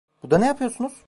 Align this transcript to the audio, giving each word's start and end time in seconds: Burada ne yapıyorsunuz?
Burada 0.23 0.37
ne 0.39 0.45
yapıyorsunuz? 0.45 0.93